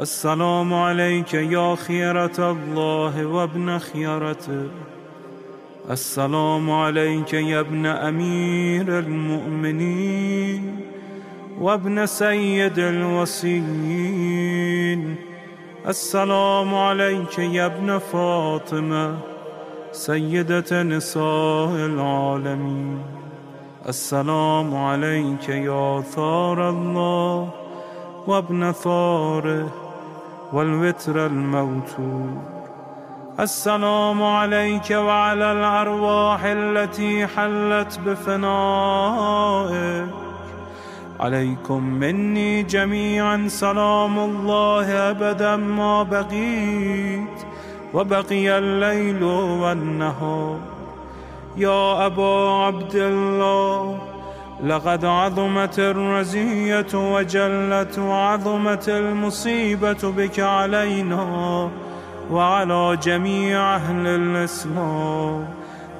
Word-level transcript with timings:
السلام 0.00 0.74
عليك 0.74 1.34
يا 1.34 1.74
خيرة 1.74 2.38
الله 2.38 3.26
وابن 3.26 3.78
خيرته 3.78 4.68
السلام 5.90 6.70
عليك 6.70 7.34
يا 7.34 7.60
ابن 7.60 7.86
أمير 7.86 8.98
المؤمنين 8.98 10.80
وابن 11.60 12.06
سيد 12.06 12.78
الوصيين 12.78 13.96
السلام 15.86 16.74
عليك 16.74 17.38
يا 17.38 17.66
ابن 17.66 17.98
فاطمة 17.98 19.18
سيدة 19.92 20.82
نساء 20.82 21.70
العالمين. 21.90 23.02
السلام 23.88 24.76
عليك 24.76 25.48
يا 25.48 26.00
ثار 26.00 26.70
الله 26.70 27.50
وابن 28.26 28.72
ثاره 28.72 29.87
والوتر 30.52 31.26
الموتور 31.26 32.28
السلام 33.40 34.22
عليك 34.22 34.90
وعلى 34.90 35.52
الأرواح 35.52 36.44
التي 36.44 37.26
حلت 37.26 38.00
بفنائك. 38.06 40.08
عليكم 41.20 41.84
مني 41.84 42.62
جميعا 42.62 43.48
سلام 43.48 44.18
الله 44.18 45.10
أبدا 45.10 45.56
ما 45.56 46.02
بقيت. 46.02 47.38
وبقي 47.94 48.58
الليل 48.58 49.22
والنهار. 49.22 50.58
يا 51.56 52.06
أبا 52.06 52.50
عبد 52.50 52.94
الله 52.94 53.98
لقد 54.64 55.04
عظمت 55.04 55.78
الرزية 55.78 56.94
وجلت 56.94 57.98
وعظمت 57.98 58.88
المصيبة 58.88 60.12
بك 60.16 60.40
علينا 60.40 61.70
وعلى 62.30 62.98
جميع 63.02 63.76
أهل 63.76 64.06
الإسلام. 64.06 65.48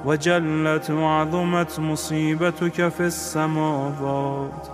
وجلت 0.05 0.91
وعظمت 0.91 1.79
مصيبتك 1.79 2.87
في 2.87 2.99
السماوات 2.99 4.67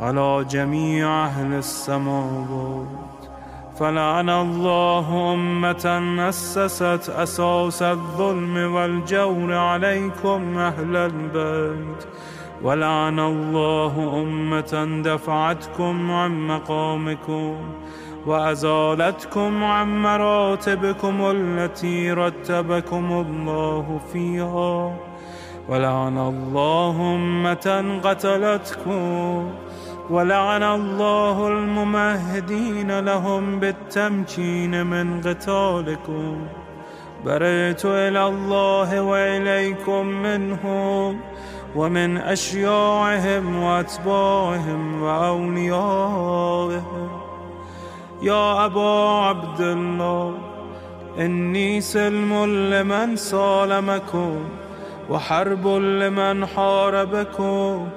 على 0.00 0.44
جميع 0.50 1.24
أهل 1.24 1.54
السماوات. 1.54 2.86
فلعن 3.78 4.30
الله 4.30 5.34
أمة 5.34 6.18
أسست 6.28 7.10
أساس 7.16 7.82
الظلم 7.82 8.74
والجور 8.74 9.54
عليكم 9.54 10.58
أهل 10.58 10.96
البيت. 10.96 12.06
ولعن 12.62 13.20
الله 13.20 14.22
أمة 14.22 15.02
دفعتكم 15.04 16.10
عن 16.10 16.46
مقامكم 16.46 17.56
وأزالتكم 18.26 19.64
عن 19.64 20.02
مراتبكم 20.02 21.30
التي 21.30 22.12
رتبكم 22.12 23.12
الله 23.26 24.00
فيها 24.12 24.96
ولعن 25.68 26.18
الله 26.18 27.14
أمة 27.14 28.00
قتلتكم 28.04 29.50
ولعن 30.10 30.62
الله 30.62 31.48
الممهدين 31.48 33.00
لهم 33.00 33.58
بالتمكين 33.60 34.86
من 34.86 35.20
قتالكم 35.20 36.46
بريت 37.24 37.84
إلى 37.84 38.26
الله 38.26 39.02
وإليكم 39.02 40.06
منهم 40.06 41.20
ومن 41.76 42.16
أشياعهم 42.16 43.62
وأتباعهم 43.62 45.02
وأوليائهم. 45.02 46.82
يا 48.22 48.64
أبا 48.64 49.08
عبد 49.08 49.60
الله 49.60 50.34
إني 51.18 51.80
سلم 51.80 52.44
لمن 52.74 53.16
سالمكم 53.16 54.38
وحرب 55.10 55.66
لمن 55.66 56.46
حاربكم 56.46 57.88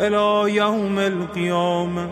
إلى 0.00 0.54
يوم 0.56 0.98
القيامة. 0.98 2.08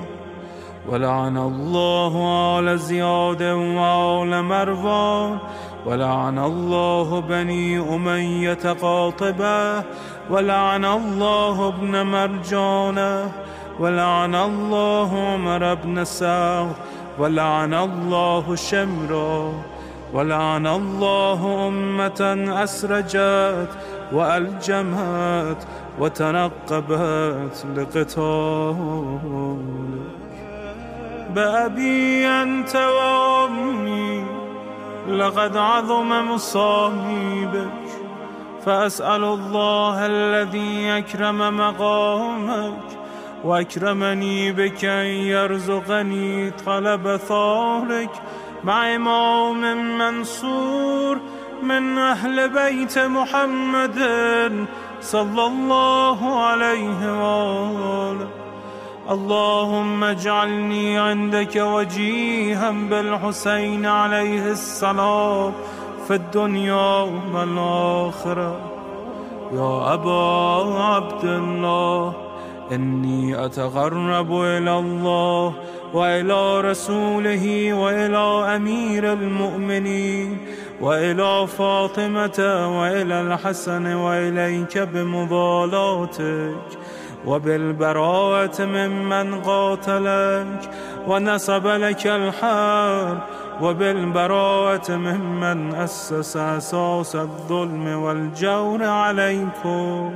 ولعن 0.88 1.36
الله 1.36 2.14
آل 2.58 2.78
زياد 2.78 3.42
وآل 3.42 4.44
مروان 4.44 5.38
ولعن 5.86 6.38
الله 6.38 7.20
بني 7.20 7.78
أمية 7.78 8.72
قاطبة. 8.82 9.84
ولعن 10.30 10.84
الله 10.84 11.68
ابن 11.68 12.06
مرجانة 12.06 13.32
ولعن 13.80 14.34
الله 14.34 15.32
عمر 15.32 15.74
بن 15.74 16.04
سعد 16.04 16.72
ولعن 17.18 17.74
الله 17.74 18.54
شمرا 18.54 19.52
ولعن 20.12 20.66
الله 20.66 21.68
أمة 21.68 22.50
أسرجت 22.64 23.68
وألجمت 24.12 25.66
وتنقبت 26.00 27.66
لقتالك. 27.76 28.76
بأبي 31.34 32.26
أنت 32.26 32.76
وأمي 32.76 34.24
لقد 35.08 35.56
عظم 35.56 36.34
مصابيبك 36.34 37.95
فأسأل 38.66 39.24
الله 39.24 40.06
الذي 40.06 40.98
أكرم 40.98 41.56
مقامك 41.56 42.98
وأكرمني 43.44 44.52
بك 44.52 44.84
أن 44.84 45.06
يرزقني 45.06 46.50
طلب 46.50 47.16
ثارك 47.16 48.10
مع 48.64 48.94
إمام 48.94 49.98
منصور 49.98 51.18
من 51.62 51.98
أهل 51.98 52.48
بيت 52.48 52.98
محمد 52.98 53.98
صلى 55.00 55.46
الله 55.46 56.40
عليه 56.44 57.00
وآله. 57.22 58.28
اللهم 59.10 60.04
اجعلني 60.04 60.98
عندك 60.98 61.56
وجيها 61.56 62.70
بالحسين 62.70 63.86
عليه 63.86 64.50
السلام. 64.50 65.52
في 66.06 66.14
الدنيا 66.14 67.00
والآخرة 67.34 68.60
يا 69.52 69.94
أبا 69.94 70.80
عبد 70.82 71.24
الله 71.24 72.12
إني 72.72 73.44
أتقرب 73.44 74.32
إلى 74.32 74.78
الله 74.78 75.52
وإلى 75.94 76.60
رسوله 76.60 77.74
وإلى 77.74 78.56
أمير 78.56 79.12
المؤمنين 79.12 80.38
وإلى 80.80 81.46
فاطمة 81.46 82.68
وإلى 82.80 83.20
الحسن 83.20 83.94
وإليك 83.94 84.78
بمضالاتك 84.78 86.56
وبالبراءة 87.26 88.64
ممن 88.64 89.40
قاتلك 89.40 90.70
ونسب 91.08 91.66
لك 91.66 92.06
الحرب 92.06 93.18
وبالبراءة 93.62 94.96
ممن 94.96 95.74
أسس 95.74 96.36
أساس 96.36 97.16
الظلم 97.16 98.02
والجور 98.02 98.84
عليكم. 98.84 100.14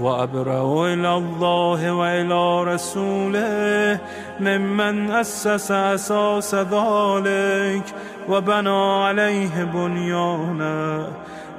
وأبرأ 0.00 0.92
إلى 0.92 1.14
الله 1.14 1.92
وإلى 1.92 2.74
رسوله 2.74 3.98
ممن 4.40 5.10
أسس 5.10 5.70
أساس 5.70 6.54
ذلك 6.54 7.86
وبنى 8.28 9.02
عليه 9.04 9.64
بنيانا 9.64 11.08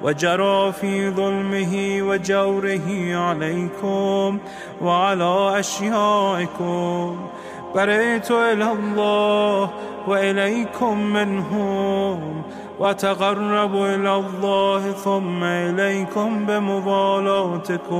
وجرى 0.03 0.71
في 0.71 1.09
ظلمه 1.09 2.01
وجوره 2.01 3.15
عليكم 3.15 4.37
وعلى 4.81 5.59
أشيائكم. 5.59 7.17
بريت 7.75 8.31
إلى 8.31 8.71
الله 8.71 9.69
وإليكم 10.07 10.99
منهم 10.99 12.41
وأتقرب 12.79 13.75
إلى 13.75 14.15
الله 14.15 14.91
ثم 14.91 15.43
إليكم 15.43 16.45
بمضالاتكم 16.45 17.97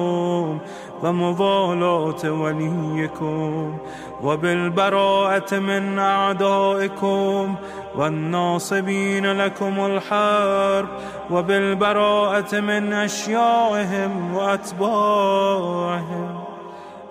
ومضالاة 1.03 2.31
وليكم 2.31 3.77
وبالبراءة 4.23 5.59
من 5.59 5.99
أعدائكم 5.99 7.55
والناصبين 7.95 9.31
لكم 9.31 9.85
الحرب 9.85 10.87
وبالبراءة 11.31 12.59
من 12.59 12.93
أشيائهم 12.93 14.35
وأتباعهم 14.35 16.36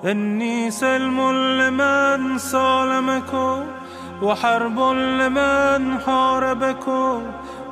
إني 0.04 0.70
سلم 0.70 1.30
لمن 1.32 2.38
سالمكم 2.38 3.64
وحرب 4.22 4.80
لمن 5.20 6.00
حاربكم 6.06 7.22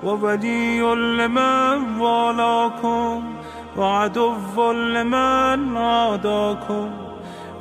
وولي 0.03 0.81
لمن 0.94 2.00
والاكم 2.00 3.35
وعدو 3.76 4.73
لمن 4.73 5.76
عاداكم 5.76 6.91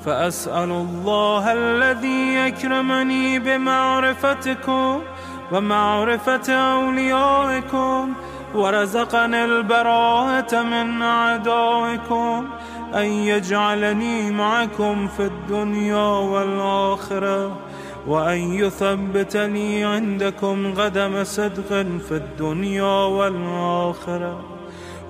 فأسأل 0.05 0.71
الله 0.71 1.53
الذي 1.53 2.35
يكرمني 2.35 3.39
بمعرفتكم 3.39 5.01
ومعرفة 5.51 6.53
أوليائكم 6.53 8.13
ورزقني 8.55 9.45
البراءة 9.45 10.61
من 10.61 11.01
أعدائكم 11.01 12.47
أن 12.93 13.05
يجعلني 13.05 14.31
معكم 14.31 15.07
في 15.07 15.25
الدنيا 15.25 16.05
والآخرة 16.05 17.57
وأن 18.07 18.37
يثبتني 18.37 19.85
عندكم 19.85 20.73
غدم 20.77 21.23
صدق 21.23 21.69
في 22.07 22.11
الدنيا 22.11 23.05
والآخرة. 23.05 24.41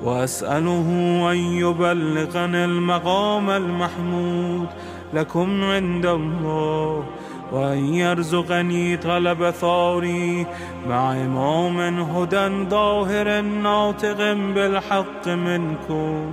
وأسأله 0.03 0.88
أن 1.31 1.38
يبلغني 1.38 2.65
المقام 2.65 3.50
المحمود 3.50 4.68
لكم 5.13 5.63
عند 5.63 6.06
الله 6.06 7.03
وأن 7.51 7.94
يرزقني 7.94 8.97
طلب 8.97 9.50
ثاري 9.50 10.47
مع 10.89 11.13
إمام 11.13 12.00
هدى 12.00 12.65
ظاهر 12.69 13.41
ناطق 13.41 14.33
بالحق 14.33 15.27
منكم. 15.27 16.31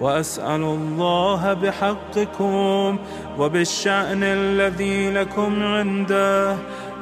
وأسأل 0.00 0.62
الله 0.62 1.52
بحقكم 1.52 2.96
وبالشأن 3.38 4.22
الذي 4.22 5.10
لكم 5.10 5.62
عنده 5.62 6.56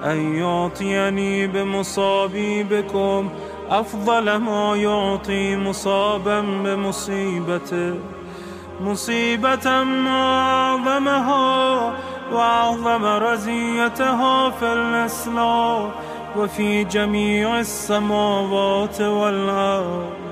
أن 0.04 0.36
يعطيني 0.36 1.46
بمصابيبكم 1.46 3.30
أفضل 3.70 4.36
ما 4.36 4.76
يعطي 4.76 5.56
مصابا 5.56 6.40
بمصيبته 6.40 7.94
مصيبة 8.80 9.84
ما 9.84 10.40
أعظمها 10.42 11.92
وأعظم 12.32 13.04
رزيتها 13.04 14.50
في 14.50 14.72
الإسلام 14.72 15.90
وفي 16.36 16.84
جميع 16.84 17.60
السماوات 17.60 19.00
والأرض. 19.00 20.25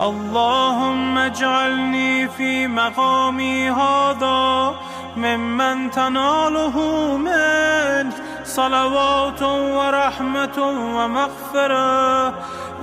اللهم 0.00 1.18
اجعلني 1.18 2.28
في 2.28 2.66
مقامي 2.66 3.70
هذا 3.70 4.74
ممن 5.16 5.90
تناله 5.90 6.76
منك 7.16 8.14
صلوات 8.44 9.42
ورحمة 9.42 10.58
ومغفرة. 10.96 12.34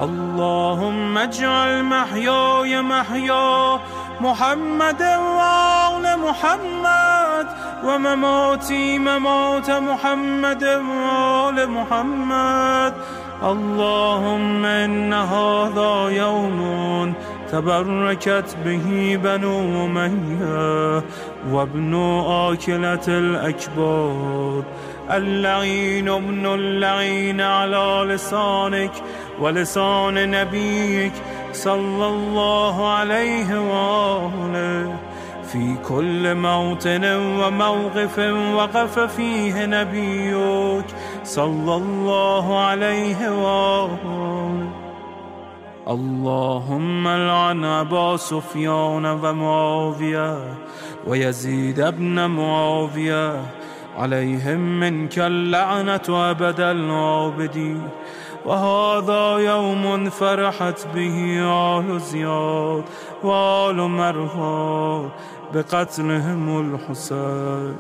اللهم 0.01 1.17
اجعل 1.17 1.83
محياي 1.83 2.81
محيا 2.81 3.79
محمد 4.21 5.01
وآل 5.01 6.19
محمد 6.19 7.47
ومماتي 7.83 8.99
ممات 8.99 9.69
محمد 9.71 10.63
وآل 10.63 11.69
محمد. 11.69 12.93
اللهم 13.45 14.65
إن 14.65 15.13
هذا 15.13 16.09
يوم 16.09 17.13
تبركت 17.51 18.57
به 18.65 19.19
بنو 19.23 19.85
أمية 19.85 21.03
وابن 21.51 21.95
آكلة 22.25 23.07
الأكباد 23.07 24.63
اللعين 25.11 26.09
ابن 26.09 26.45
اللعين 26.45 27.41
على 27.41 28.05
لسانك 28.07 28.91
ولسان 29.41 30.31
نبيك 30.31 31.13
صلى 31.53 32.07
الله 32.07 32.87
عليه 32.89 33.59
وآله. 33.59 34.95
في 35.51 35.75
كل 35.87 36.35
موطن 36.35 37.05
وموقف 37.15 38.19
وقف 38.55 38.99
فيه 38.99 39.65
نبيك 39.65 40.85
صلى 41.25 41.75
الله 41.75 42.59
عليه 42.59 43.19
وآله. 43.31 44.69
اللهم 45.87 47.07
لعن 47.07 47.65
أبا 47.65 48.17
سفيان 48.17 49.05
ومعاوية 49.05 50.37
ويزيد 51.07 51.79
ابن 51.79 52.29
معاوية 52.29 53.41
عليهم 53.97 54.79
منك 54.79 55.19
اللعنة 55.19 56.07
أبد 56.09 56.59
العابدين. 56.59 57.89
وهذا 58.45 59.37
يوم 59.37 60.09
فرحت 60.09 60.87
به 60.95 61.17
آل 61.41 61.99
زياد 61.99 62.83
وآل 63.23 63.77
مروان. 63.77 65.09
بقتلهم 65.53 66.75
الحسين. 66.75 67.75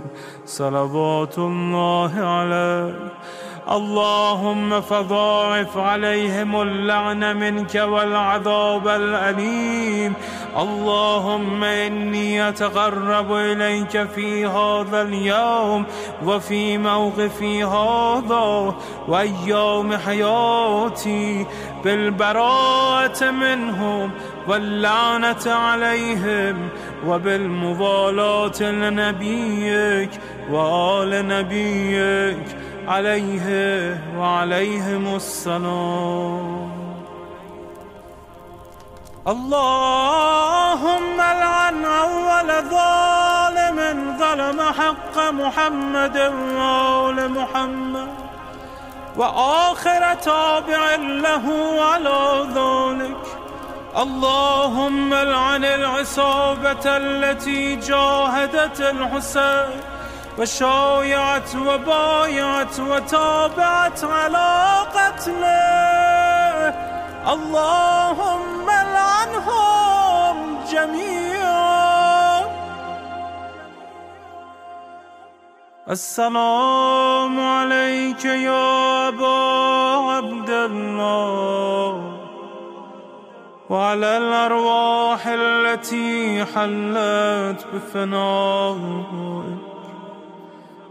صلوات 0.45 1.37
الله 1.37 2.11
عليه. 2.15 2.95
اللهم 3.71 4.81
فضاعف 4.81 5.77
عليهم 5.77 6.61
اللعن 6.61 7.37
منك 7.37 7.75
والعذاب 7.75 8.87
الأليم. 8.87 10.13
اللهم 10.57 11.63
إني 11.63 12.49
أتقرب 12.49 13.33
إليك 13.33 14.03
في 14.03 14.45
هذا 14.45 15.01
اليوم 15.01 15.85
وفي 16.25 16.77
موقفي 16.77 17.63
هذا 17.63 18.75
وأيام 19.07 19.97
حياتي 19.97 21.45
بالبراءة 21.83 23.31
منهم 23.31 24.11
واللعنة 24.47 25.45
عليهم 25.47 26.69
وبالمضالاة 27.07 28.61
لنبيك 28.61 30.09
وآل 30.51 31.27
نبيك 31.27 32.57
عليه 32.87 33.47
وعليهم 34.17 35.15
السلام. 35.15 36.71
اللهم 39.27 41.17
لعن 41.17 41.85
أول 41.85 42.49
ظالم 42.69 44.17
ظلم 44.19 44.61
حق 44.61 45.31
محمد 45.31 46.17
وآل 46.57 47.31
محمد 47.31 48.07
وآخر 49.17 50.13
تابع 50.13 50.95
له 50.95 51.45
على 51.81 52.45
ذلك. 52.55 53.34
اللهم 53.97 55.13
لعن 55.13 55.65
العصابة 55.65 56.85
التي 56.85 57.75
جاهدت 57.75 58.81
الحسين 58.81 59.81
وشايعت 60.37 61.55
وبايعت 61.55 62.79
وتابعت 62.79 64.03
على 64.03 64.85
قتله. 64.95 66.75
اللهم 67.33 68.67
لعنهم 68.67 70.35
جميعا. 70.71 72.41
السلام 75.89 77.39
عليك 77.39 78.25
يا 78.25 79.07
أبا 79.07 79.39
عبد 80.11 80.49
الله. 80.49 82.14
وعلى 83.69 84.17
الأرواح 84.17 85.27
التي 85.27 86.45
حلت 86.45 87.65
بفنائك 87.73 89.45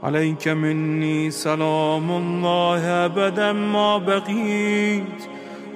عليك 0.02 0.48
مني 0.48 1.30
سلام 1.30 2.10
الله 2.10 3.04
أبدا 3.04 3.52
ما 3.52 3.98
بقيت 3.98 5.28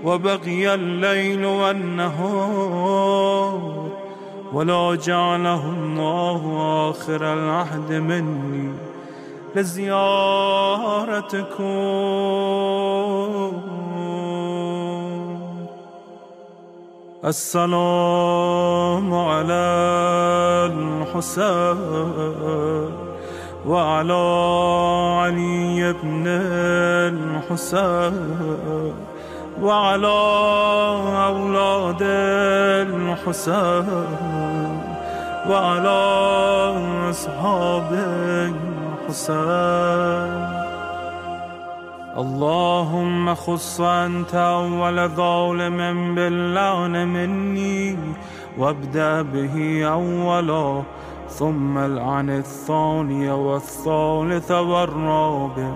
وبقي 0.05 0.75
الليل 0.75 1.45
والنهار. 1.45 2.99
ولا 4.53 4.95
جعله 4.95 5.71
الله 5.71 6.43
آخر 6.91 7.33
العهد 7.35 7.93
مني 7.93 8.73
لزيارتكم. 9.55 9.99
السلام 17.25 19.15
على 19.15 19.67
الحسين 20.71 21.79
وعلى 23.67 24.25
علي 25.23 25.93
بن 26.03 26.25
الحسين 27.51 28.15
وعلى 29.63 30.19
أولاد 31.27 32.03
الحسين 32.87 33.87
وعلى 35.51 36.01
أصحاب 37.11 37.93
الحسين. 39.09 40.58
اللهم 42.19 43.35
خص 43.35 43.81
أنت 43.81 44.35
أول 44.35 45.09
ظالم 45.09 46.15
باللعن 46.15 47.09
مني 47.09 47.99
وابدأ 48.59 49.23
به 49.23 49.87
أولا 49.87 50.83
ثم 51.29 51.79
العن 51.79 52.31
الثاني 52.31 53.31
والثالث 53.31 54.51
والرابع. 54.51 55.73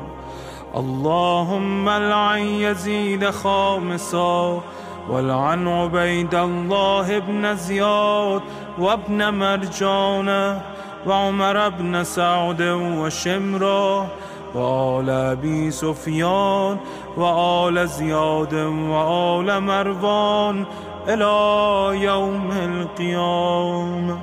اللهم 0.77 1.89
العن 1.89 2.41
يزيد 2.41 3.31
خامسا 3.31 4.63
والعن 5.11 5.69
عبيد 5.69 6.35
الله 6.35 7.19
بن 7.19 7.57
زياد 7.57 8.43
وابن 8.79 9.35
مرجان 9.35 10.61
وعمر 11.07 11.69
بن 11.69 12.05
سعد 12.05 12.63
وشمره 12.99 14.07
وآل 14.55 15.11
أبي 15.11 15.71
سفيان 15.71 16.77
وآل 17.17 17.89
زياد 17.89 18.55
وآل 18.55 19.61
مروان 19.61 20.65
إلى 21.09 22.01
يوم 22.03 22.51
القيامة. 22.53 24.19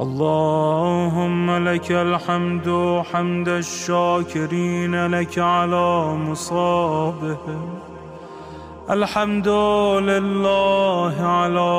اللهم 0.00 1.68
لك 1.68 1.92
الحمد 1.92 3.02
حمد 3.12 3.48
الشاكرين 3.48 5.06
لك 5.06 5.38
على 5.38 6.16
مصابهم. 6.26 7.78
الحمد 8.90 9.48
لله 10.08 11.14
على 11.20 11.70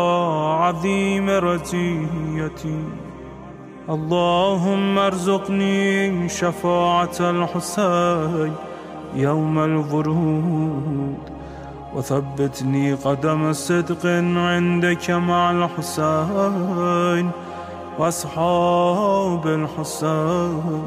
عظيم 0.63 1.29
رزيتي. 1.29 3.00
اللهم 3.89 4.97
ارزقني 4.97 6.29
شفاعة 6.29 7.19
الحسين 7.19 8.53
يوم 9.15 9.59
الورود. 9.59 11.17
وثبتني 11.95 12.93
قدم 12.93 13.53
صدق 13.53 14.05
عندك 14.35 15.11
مع 15.11 15.51
الحسين 15.51 17.31
وأصحاب 17.99 19.47
الحسين 19.47 20.83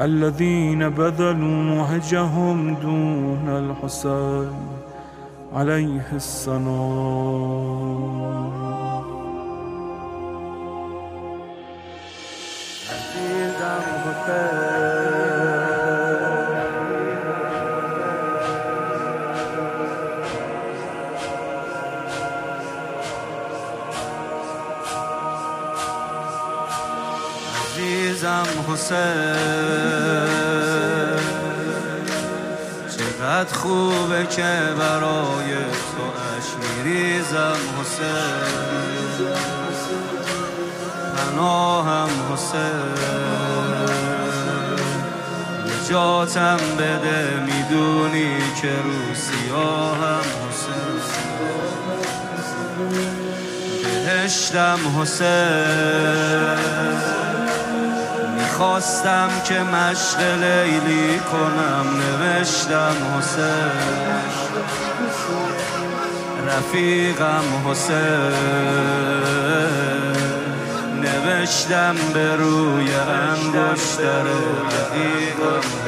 الذين 0.00 0.88
بذلوا 0.88 1.80
وهجهم 1.80 2.74
دون 2.74 3.48
الحسين 3.48 4.52
عليه 5.54 6.06
السلام 13.16 14.16
عزیزم 27.76 28.46
حسین 28.68 28.96
چقدر 32.96 33.54
خوبه 33.54 34.26
که 34.26 34.58
برای 34.78 35.54
تو 35.54 36.02
اش 36.36 36.44
میریزم 36.60 37.58
حسین 37.80 39.55
پناهم 41.36 42.08
حسین 42.32 42.96
نجاتم 45.66 46.56
بده 46.78 47.40
می‌دونی 47.40 48.38
که 48.62 48.68
رو 48.84 49.14
سیاهم 49.14 50.26
حسین 50.48 51.00
بهشتم 54.04 54.78
حسین 55.00 56.56
خواستم 58.56 59.28
که 59.44 59.60
مشق 59.60 60.20
لیلی 60.20 61.18
کنم 61.18 61.86
نوشتم 62.00 62.96
حسین 63.18 63.70
رفیقم 66.46 67.44
حسین 67.70 68.76
نوشتم 71.46 71.94
به 72.14 72.36
روی 72.36 72.94
انگشتر 72.94 74.22
رفیقم 74.22 75.85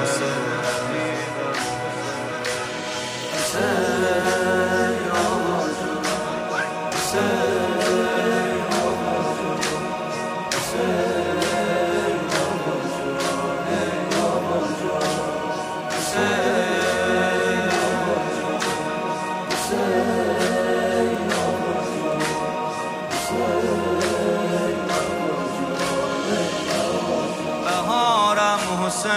حسین 28.99 29.13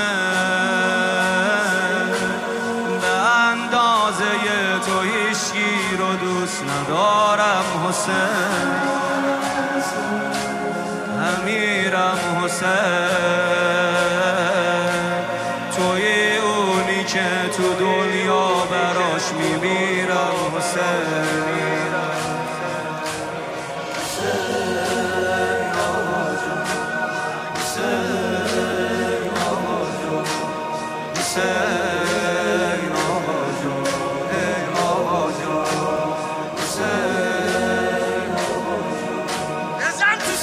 به 3.02 3.08
اندازه 3.08 4.26
تو 4.86 5.02
هیچگی 5.02 5.98
رو 5.98 6.16
دوست 6.16 6.64
ندارم 6.64 7.88
حسین 7.88 8.81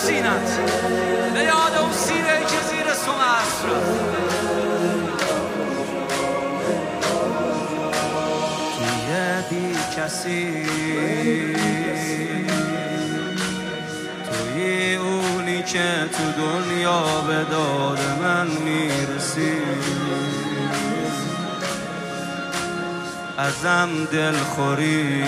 به 0.08 1.44
یاد 1.44 1.74
اون 1.80 1.92
سیره 1.92 2.40
که 2.40 2.60
زیر 2.70 2.94
سوم 2.94 3.20
عصر 3.20 3.68
توی 8.78 9.42
بی 9.50 9.76
کسی. 9.96 10.66
توی 14.30 14.94
اونی 14.96 15.62
که 15.62 16.08
تو 16.12 16.42
دنیا 16.42 17.02
به 17.20 17.44
داد 17.50 17.98
من 18.20 18.46
می‌رسی. 18.46 19.52
ازم 23.38 23.88
دلخوری. 24.12 25.24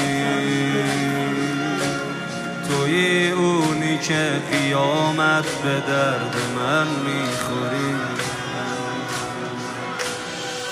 توی 2.69 3.31
اونی 3.31 3.70
که 4.03 4.43
قیامت 4.53 5.45
به 5.45 5.81
درد 5.81 6.37
من 6.57 6.87
می‌خوری. 6.87 7.97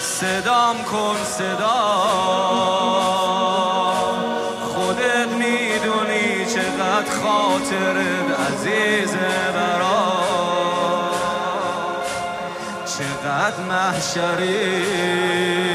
صدام 0.00 0.84
کن 0.84 1.16
صدا 1.24 1.98
خودت 4.74 5.28
می‌دونی 5.28 6.46
چقدر 6.46 7.10
خاطرت 7.22 8.40
عزیزه 8.50 9.52
برا 9.54 10.18
چقدر 12.86 13.60
محشری. 13.68 15.67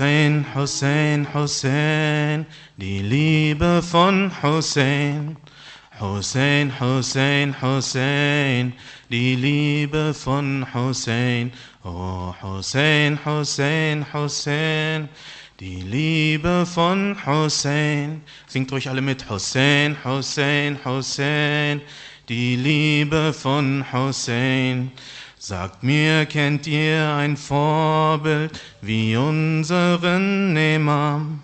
Hussein, 0.00 0.46
Hussein, 0.54 1.26
Hussein, 1.34 2.46
die 2.78 3.00
Liebe 3.00 3.82
von 3.82 4.32
Hussein. 4.42 5.36
Hussein, 6.00 6.72
Hussein, 6.80 7.54
Hussein, 7.60 8.72
die 9.10 9.34
Liebe 9.34 10.14
von 10.14 10.66
Hussein. 10.72 11.52
Oh, 11.84 12.34
Hussein, 12.40 13.18
Hussein, 13.26 14.06
Hussein, 14.10 15.10
die 15.60 15.82
Liebe 15.82 16.64
von 16.64 17.14
Hussein. 17.26 18.22
Singt 18.46 18.72
ruhig 18.72 18.88
alle 18.88 19.02
mit. 19.02 19.28
Hussein, 19.28 19.98
Hussein, 20.02 20.78
Hussein, 20.82 21.82
die 22.26 22.56
Liebe 22.56 23.34
von 23.34 23.84
Hussein. 23.92 24.92
Sagt 25.42 25.82
mir, 25.82 26.26
kennt 26.26 26.66
ihr 26.66 27.14
ein 27.14 27.34
Vorbild 27.34 28.60
wie 28.82 29.16
unseren 29.16 30.54
Imam? 30.54 31.40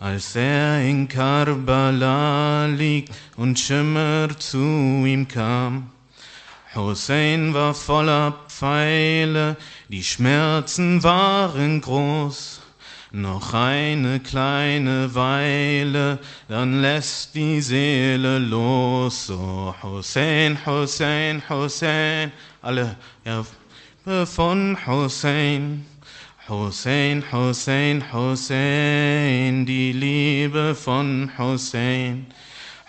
Als 0.00 0.34
er 0.34 0.80
in 0.80 1.08
Karbala 1.08 2.64
liegt 2.68 3.12
und 3.36 3.60
Schimmer 3.60 4.30
zu 4.38 4.56
ihm 4.56 5.28
kam. 5.28 5.90
Hussein 6.74 7.52
war 7.52 7.74
voller 7.74 8.34
Pfeile, 8.48 9.58
die 9.90 10.02
Schmerzen 10.04 11.02
waren 11.02 11.82
groß. 11.82 12.62
Noch 13.10 13.52
eine 13.52 14.20
kleine 14.20 15.14
Weile, 15.14 16.18
dann 16.48 16.80
lässt 16.80 17.34
die 17.34 17.60
Seele 17.60 18.38
los. 18.38 19.30
Oh, 19.30 19.74
Hussein, 19.82 20.58
Hussein, 20.64 21.42
Hussein, 21.48 22.32
alle 22.62 22.96
ja, 23.24 23.44
von 24.26 24.78
Hussein. 24.86 25.86
Hussein, 26.48 27.22
Hussein, 27.30 28.12
Hussein, 28.12 29.66
die 29.66 29.92
Liebe 29.92 30.74
von 30.74 31.30
Hussein. 31.36 32.26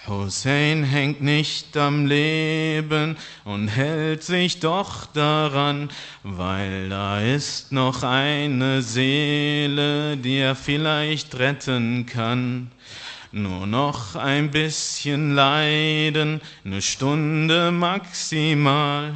Hussein 0.07 0.85
hängt 0.85 1.21
nicht 1.21 1.75
am 1.75 2.05
Leben 2.05 3.17
und 3.43 3.67
hält 3.67 4.23
sich 4.23 4.61
doch 4.61 5.05
daran, 5.07 5.89
weil 6.23 6.87
da 6.89 7.19
ist 7.19 7.73
noch 7.73 8.01
eine 8.03 8.81
Seele, 8.81 10.15
die 10.15 10.37
er 10.37 10.55
vielleicht 10.55 11.37
retten 11.37 12.05
kann. 12.05 12.71
Nur 13.31 13.67
noch 13.67 14.15
ein 14.15 14.49
bisschen 14.49 15.35
Leiden, 15.35 16.41
eine 16.65 16.81
Stunde 16.81 17.71
maximal. 17.71 19.13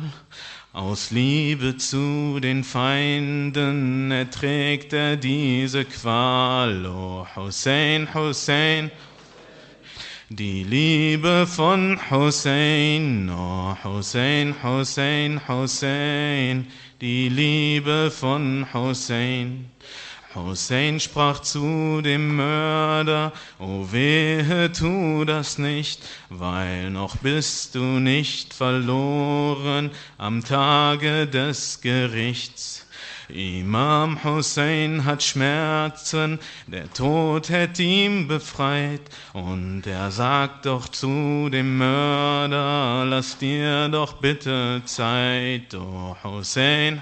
Aus 0.73 1.11
Liebe 1.11 1.77
zu 1.77 2.39
den 2.39 2.63
Feinden 2.63 4.09
erträgt 4.09 4.91
er 4.91 5.17
diese 5.17 5.85
Qual. 5.85 6.87
Oh 6.87 7.27
Hussein, 7.35 8.11
Hussein, 8.15 8.89
die 10.29 10.63
Liebe 10.63 11.45
von 11.45 11.99
Hussein, 12.09 13.29
oh 13.29 13.77
Hussein, 13.83 14.55
Hussein, 14.63 15.47
Hussein, 15.47 16.65
die 17.01 17.29
Liebe 17.29 18.09
von 18.09 18.65
Hussein. 18.73 19.69
Hussein 20.35 20.99
sprach 20.99 21.41
zu 21.41 22.01
dem 22.01 22.35
Mörder, 22.35 23.33
O 23.59 23.87
wehe, 23.91 24.71
tu 24.71 25.25
das 25.25 25.57
nicht, 25.57 26.01
weil 26.29 26.89
noch 26.89 27.17
bist 27.17 27.75
du 27.75 27.83
nicht 27.83 28.53
verloren 28.53 29.91
am 30.17 30.43
Tage 30.43 31.27
des 31.27 31.81
Gerichts. 31.81 32.87
Imam 33.29 34.23
Hussein 34.23 35.05
hat 35.05 35.23
Schmerzen, 35.23 36.39
der 36.67 36.91
Tod 36.93 37.49
hätte 37.49 37.81
ihm 37.81 38.27
befreit, 38.27 39.01
und 39.33 39.87
er 39.87 40.11
sagt 40.11 40.65
doch 40.65 40.89
zu 40.89 41.49
dem 41.49 41.77
Mörder, 41.77 43.05
lass 43.05 43.37
dir 43.37 43.87
doch 43.89 44.13
bitte 44.13 44.81
Zeit, 44.85 45.73
o 45.73 46.17
Hussein, 46.23 47.01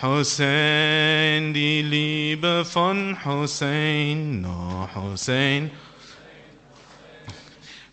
Hussein, 0.00 1.52
die 1.52 1.82
Liebe 1.82 2.64
von 2.64 3.16
Hussein, 3.24 4.46
oh 4.48 4.88
Hussein, 4.94 5.72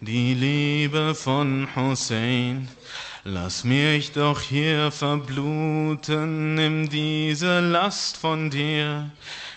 die 0.02 0.36
Liebe 0.36 1.16
von 1.16 1.68
Hussein. 1.76 2.68
Lass 3.24 3.64
mich 3.64 4.12
doch 4.12 4.40
hier 4.40 4.92
verbluten, 4.92 6.54
nimm 6.54 6.90
diese 6.90 7.60
Last 7.60 8.18
von 8.18 8.52
dir, 8.52 9.10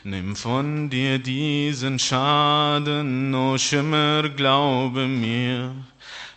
nimm 0.02 0.34
von 0.34 0.88
dir 0.88 1.18
diesen 1.18 1.98
Schaden, 1.98 3.34
o 3.34 3.58
Schimmer, 3.58 4.30
glaube 4.30 5.06
mir. 5.06 5.74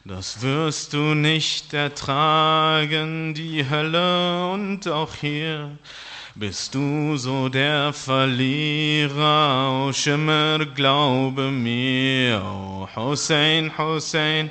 Das 0.03 0.41
wirst 0.41 0.93
du 0.93 1.13
nicht 1.13 1.75
ertragen, 1.75 3.35
die 3.35 3.69
Hölle 3.69 4.51
und 4.51 4.87
auch 4.87 5.13
hier 5.13 5.77
bist 6.33 6.73
du 6.73 7.17
so 7.17 7.49
der 7.49 7.93
Verlierer, 7.93 9.85
o 9.85 9.93
Schimmer, 9.93 10.65
glaube 10.73 11.51
mir, 11.51 12.41
o 12.43 12.89
Hussein, 12.95 13.77
Hussein, 13.77 14.49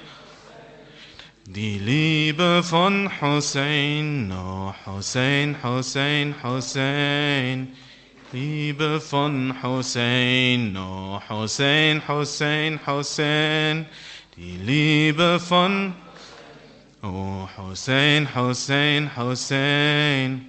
die 1.47 1.79
Liebe 1.79 2.63
von 2.63 3.11
Hussein, 3.21 4.33
oh 4.33 4.73
Hussein, 4.87 5.57
Hussein, 5.65 6.37
Hussein. 6.45 7.75
Liebe 8.33 9.01
von 9.01 9.61
Hussein, 9.61 10.77
oh 10.77 11.21
Hussein, 11.29 12.01
Hussein, 12.07 12.79
Hussein. 12.87 13.87
Die 14.37 14.57
Liebe 14.59 15.40
von 15.40 15.93
Oh 17.03 17.49
Hussein, 17.57 18.29
Hussein, 18.33 19.11
Hussein. 19.16 20.47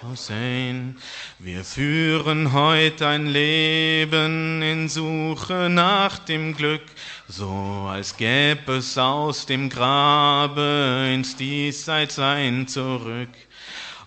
Hussein, 0.00 0.96
wir 1.40 1.64
führen 1.64 2.52
heute 2.52 3.08
ein 3.08 3.26
Leben 3.26 4.62
in 4.62 4.88
Suche 4.88 5.68
nach 5.68 6.20
dem 6.20 6.56
Glück, 6.56 6.84
so 7.26 7.50
als 7.90 8.16
gäbe 8.16 8.76
es 8.76 8.96
aus 8.96 9.46
dem 9.46 9.68
Grabe 9.68 11.10
ins 11.12 11.34
Diesseits 11.34 12.20
ein 12.20 12.68
zurück. 12.68 13.30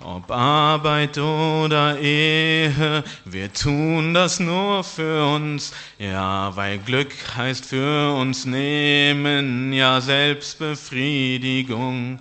Ob 0.04 0.32
Arbeit 0.32 1.20
oder 1.20 2.00
Ehe, 2.00 3.04
wir 3.26 3.54
tun 3.54 4.16
das 4.16 4.40
nur 4.40 4.84
für 4.84 5.28
uns, 5.28 5.74
ja, 6.00 6.56
weil 6.56 6.80
Glück 6.80 7.14
heißt 7.38 7.66
für 7.66 8.16
uns 8.16 8.46
nehmen, 8.46 9.72
ja, 9.74 10.02
Selbstbefriedigung. 10.02 12.20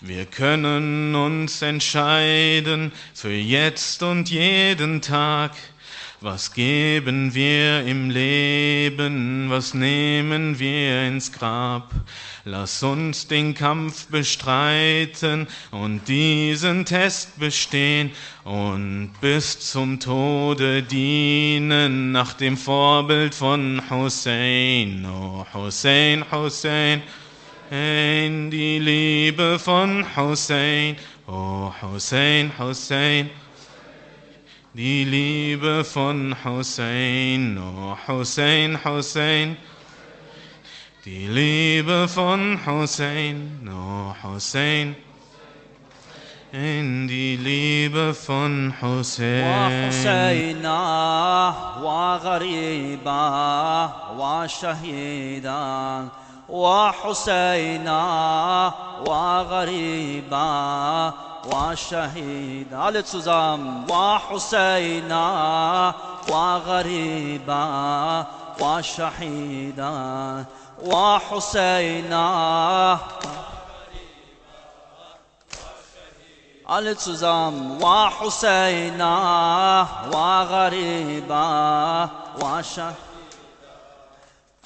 Wir 0.00 0.24
können 0.24 1.14
uns 1.14 1.60
entscheiden 1.60 2.90
für 3.12 3.32
jetzt 3.32 4.02
und 4.02 4.30
jeden 4.30 5.02
Tag, 5.02 5.52
was 6.22 6.52
geben 6.52 7.34
wir 7.34 7.86
im 7.86 8.10
Leben, 8.10 9.48
was 9.48 9.72
nehmen 9.72 10.58
wir 10.58 11.06
ins 11.06 11.32
Grab? 11.32 11.92
Lass 12.44 12.82
uns 12.82 13.26
den 13.26 13.54
Kampf 13.54 14.06
bestreiten 14.08 15.46
und 15.70 16.06
diesen 16.08 16.84
Test 16.84 17.38
bestehen 17.38 18.10
und 18.44 19.12
bis 19.22 19.60
zum 19.60 19.98
Tode 19.98 20.82
dienen 20.82 22.12
nach 22.12 22.34
dem 22.34 22.58
Vorbild 22.58 23.34
von 23.34 23.82
Hussein. 23.88 25.06
Oh 25.10 25.46
Hussein, 25.54 26.24
Hussein, 26.30 27.02
in 27.70 28.50
die 28.50 28.78
Liebe 28.78 29.58
von 29.58 30.04
Hussein. 30.16 30.96
Oh 31.26 31.72
Hussein, 31.80 32.52
Hussein, 32.58 33.30
die 34.72 35.04
Liebe 35.04 35.82
von 35.84 36.36
Hussein, 36.44 37.58
oh 37.58 37.96
Hussein, 38.06 38.78
Hussein, 38.84 39.56
die 41.04 41.26
Liebe 41.26 42.06
von 42.06 42.64
Hussein, 42.64 43.68
oh 43.68 44.14
Hussein, 44.22 44.94
in 46.52 47.08
die 47.08 47.36
Liebe 47.36 48.14
von 48.14 48.72
Hussein. 48.80 49.90
وحسينا 49.90 50.80
وغريبا 51.82 53.24
وشهيدا 54.18 56.08
وحسينا 56.48 58.02
وغريبا 59.06 60.50
وشهيدا 61.46 62.76
alle 62.78 63.02
zusammen 63.02 63.90
وحسينا 63.90 65.24
وغريبا 66.28 68.26
وشهيدا 68.60 70.44
وحسينا 70.84 72.28
alle 76.68 76.94
zusammen 76.96 77.78
Ghariba 80.50 82.10
wa 82.38 82.62
Shah 82.62 82.94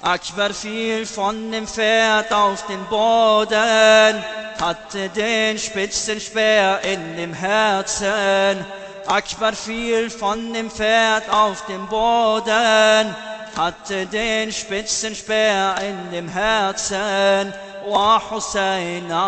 Akbar 0.01 0.53
fiel 0.53 1.05
von 1.05 1.51
dem 1.51 1.65
Pferd 1.67 2.31
auf 2.31 2.67
den 2.67 2.85
Boden, 2.85 4.23
hatte 4.60 5.08
den 5.10 5.58
spitzen 5.58 6.20
Speer 6.20 6.80
in 6.82 7.16
dem 7.16 7.32
Herzen. 7.32 8.64
Akbar 9.06 9.52
fiel 9.52 10.10
von 10.10 10.52
dem 10.52 10.70
Pferd 10.70 11.28
auf 11.30 11.64
dem 11.66 11.86
Boden, 11.88 13.14
hatte 13.56 14.06
den 14.06 14.52
spitzen 14.52 15.14
Speer 15.14 15.74
in 15.80 16.10
dem 16.10 16.28
Herzen. 16.28 17.52
وحسينا 17.86 19.26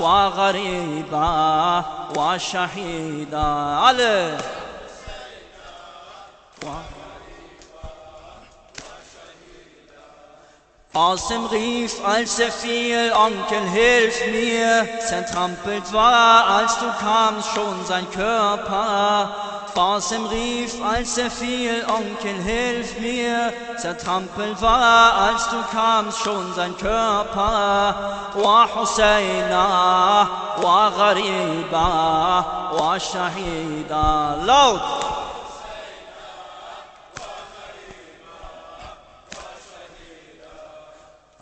وغريبا 0.00 1.84
وشهيدا 2.16 3.78
alle 3.88 4.38
Asim 10.93 11.45
rief, 11.45 12.03
als 12.05 12.37
er 12.37 12.51
fiel, 12.51 13.13
Onkel, 13.13 13.61
hilf 13.69 14.25
mir. 14.27 14.85
Zertrampelt 15.07 15.93
war, 15.93 16.45
als 16.47 16.77
du 16.79 16.85
kamst, 16.99 17.47
schon 17.55 17.85
sein 17.85 18.05
Körper. 18.11 19.33
Basim 19.73 20.25
rief, 20.25 20.73
als 20.83 21.17
er 21.17 21.31
fiel, 21.31 21.85
Onkel, 21.87 22.35
hilf 22.43 22.99
mir. 22.99 23.53
Zertrampelt 23.77 24.61
war, 24.61 25.13
als 25.29 25.47
du 25.47 25.63
kamst, 25.71 26.19
schon 26.19 26.53
sein 26.55 26.75
Körper. 26.75 27.95
Wa 28.33 28.67
Husseina, 28.75 30.27
wa 30.57 30.89
Ghariba, 30.89 32.73
wa 32.73 32.99
Shahida. 32.99 34.35
Laut! 34.43 35.20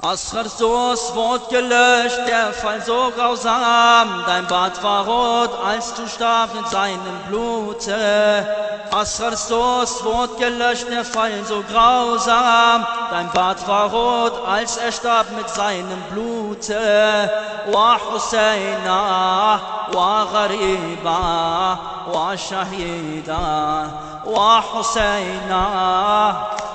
Aschers 0.01 0.55
Durst 0.55 1.13
wurde 1.13 1.43
gelöscht, 1.49 2.19
der 2.25 2.53
Fall 2.53 2.81
so 2.81 3.11
grausam. 3.17 4.23
Dein 4.25 4.47
Bart 4.47 4.81
war 4.81 5.05
rot, 5.05 5.49
als 5.61 5.93
du 5.93 6.07
starb 6.07 6.55
mit 6.55 6.69
seinem 6.69 7.19
Blute. 7.27 8.47
Aschers 8.91 9.49
Durst 9.49 10.05
wurde 10.05 10.35
gelöscht, 10.35 10.85
der 10.89 11.03
Fall 11.03 11.43
so 11.43 11.61
grausam. 11.69 12.87
Dein 13.11 13.29
Bart 13.33 13.67
war 13.67 13.89
rot, 13.89 14.39
als 14.47 14.77
er 14.77 14.93
starb 14.93 15.31
mit 15.35 15.49
seinem 15.49 16.01
Blute. 16.13 17.29
Wa 17.69 17.99
Husseina, 18.09 19.59
wa 19.91 20.27
Ghariba, 20.31 21.79
wa 22.09 22.37
Shahida, 22.37 23.89
wa 24.23 24.63
Husseina. 24.73 26.68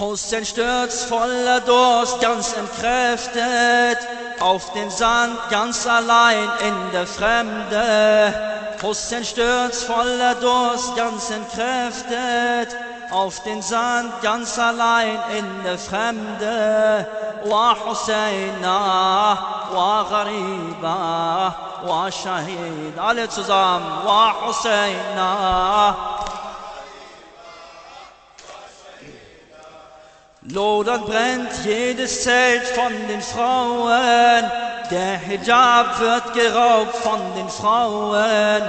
Hussein 0.00 0.46
stürzt 0.46 1.04
voller 1.04 1.60
Durst, 1.60 2.20
ganz 2.22 2.54
entkräftet, 2.54 3.98
auf 4.40 4.72
den 4.72 4.88
Sand 4.90 5.36
ganz 5.50 5.86
allein 5.86 6.48
in 6.66 6.92
der 6.92 7.06
Fremde. 7.06 8.34
Hussein 8.82 9.24
stürzt 9.24 9.84
voller 9.84 10.34
Durst, 10.36 10.96
ganz 10.96 11.30
entkräftet, 11.30 12.74
auf 13.10 13.42
den 13.42 13.60
Sand 13.60 14.22
ganz 14.22 14.58
allein 14.58 15.18
in 15.36 15.64
der 15.64 15.78
Fremde. 15.78 17.06
Wa 17.44 17.76
Husseina, 17.84 19.38
wa 19.70 20.06
Ghariba, 20.08 21.54
wa 21.84 22.10
Shahid. 22.10 22.98
Alle 22.98 23.28
zusammen. 23.28 23.86
Wa 24.04 24.34
Husseina. 24.46 25.96
Lodern 30.48 31.04
brennt 31.04 31.52
jedes 31.66 32.22
Zelt 32.22 32.66
von 32.68 32.92
den 33.08 33.20
Frauen, 33.20 34.50
der 34.90 35.18
Hijab 35.18 36.00
wird 36.00 36.32
geraubt 36.32 36.96
von 36.96 37.20
den 37.36 37.48
Frauen. 37.50 38.62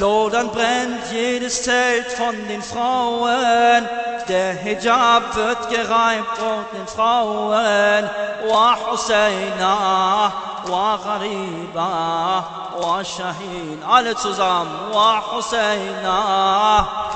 Lodern 0.00 0.50
brennt 0.50 1.12
jedes 1.12 1.62
Zelt 1.62 2.10
von 2.10 2.34
den 2.48 2.60
Frauen, 2.60 3.88
der 4.28 4.54
Hijab 4.54 5.36
wird 5.36 5.70
gereibt 5.70 6.38
von 6.38 6.64
den 6.76 6.88
Frauen. 6.88 8.10
Wa 8.48 8.76
Husseina, 8.90 10.32
wa 10.66 10.98
Ghariba, 11.04 12.44
wa 12.80 13.04
Shahin. 13.04 13.80
Alle 13.88 14.16
zusammen. 14.16 14.92
Wa 14.92 15.22
Husseina. 15.30 17.11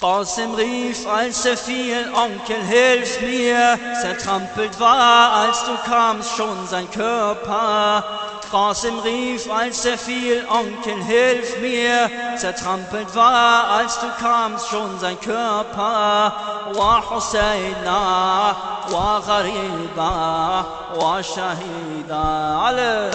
Qasim 0.00 0.54
rief, 0.54 1.06
als 1.06 1.44
er 1.44 1.58
fiel, 1.58 2.08
Onkel, 2.14 2.62
hilf 2.62 3.20
mir. 3.20 3.78
Zertrampelt 4.00 4.80
war, 4.80 5.32
als 5.42 5.62
du 5.66 5.76
kamst, 5.84 6.36
schon 6.38 6.66
sein 6.66 6.90
Körper. 6.90 8.02
Qasim 8.50 8.98
rief, 9.00 9.50
als 9.52 9.84
er 9.84 9.98
fiel, 9.98 10.42
Onkel, 10.48 11.04
hilf 11.04 11.60
mir. 11.60 12.10
Zertrampelt 12.38 13.14
war, 13.14 13.68
als 13.78 14.00
du 14.00 14.06
kamst, 14.18 14.68
schon 14.68 14.98
sein 15.00 15.20
Körper. 15.20 16.32
Wa 16.72 17.02
Husseina, 17.10 18.56
wa 18.88 19.20
Ghariba, 19.20 20.66
wa 20.94 21.22
Shahida. 21.22 22.68
Alle. 22.68 23.10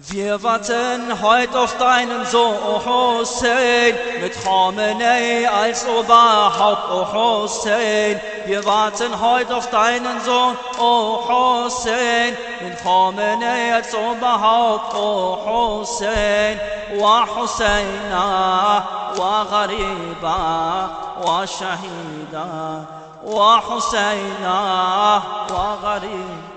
Wir 0.00 0.40
warten 0.44 1.20
heute 1.20 1.58
auf 1.58 1.76
deinen 1.76 2.24
Sohn, 2.24 2.54
Hussein, 2.86 3.96
mit 4.22 4.32
Khamenei 4.44 5.50
als 5.50 5.84
Oberhaupt, 5.88 6.88
O 6.88 7.12
Hussein. 7.12 8.20
Wir 8.46 8.64
warten 8.64 9.20
heute 9.20 9.56
auf 9.56 9.68
deinen 9.70 10.20
Sohn, 10.20 10.56
O 10.78 11.18
Hussein, 11.28 12.36
mit 12.60 12.80
Khamenei 12.80 13.74
als 13.74 13.92
Oberhaupt, 13.92 14.94
O 14.94 15.80
Hussein. 15.80 16.60
Wa 16.96 17.26
Husseina, 17.26 18.88
wa 19.16 19.46
Ghariba, 19.50 21.16
wa 21.24 21.44
Shahida. 21.44 22.86
Wa 23.24 23.60
Husseina, 23.68 25.22
wa 25.48 25.76
Ghariba. 25.82 26.47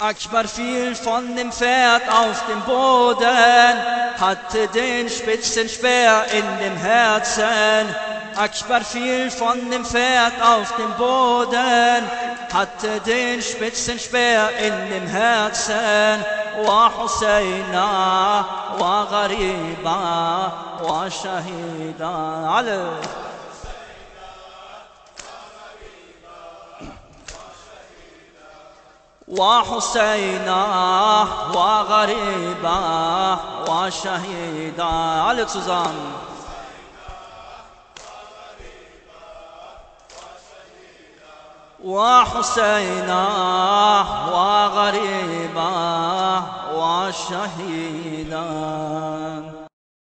Akbar 0.00 0.48
fiel 0.48 0.94
von 0.94 1.36
dem 1.36 1.52
Pferd 1.52 2.00
auf 2.08 2.46
den 2.46 2.58
Boden, 2.62 3.74
hatte 4.18 4.66
den 4.68 5.10
spitzen 5.10 5.68
Speer 5.68 6.24
in 6.32 6.44
dem 6.64 6.74
Herzen. 6.78 7.94
Akbar 8.34 8.80
fiel 8.80 9.30
von 9.30 9.70
dem 9.70 9.84
Pferd 9.84 10.32
auf 10.40 10.74
den 10.76 10.90
Boden, 10.96 12.02
hatte 12.50 13.00
den 13.04 13.42
spitzen 13.42 13.98
Speer 13.98 14.48
in 14.58 14.90
dem 14.90 15.06
Herzen. 15.06 16.24
Wa 16.64 16.90
Husseina, 16.96 18.46
wa 18.78 19.04
Ghariba, 19.04 20.78
wa 20.80 21.10
Shahida. 21.10 22.56
Alle. 22.56 23.29
وحسينا 29.30 30.62
وغريبا 31.54 33.38
وشهيدا. 33.68 34.84
على 34.84 35.46
zusammen 35.46 36.30
وحسينا 41.84 43.24
وغريبا 44.32 45.72
وشهيدا. 46.74 48.44